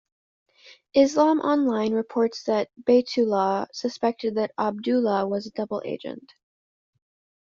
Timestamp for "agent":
5.85-6.33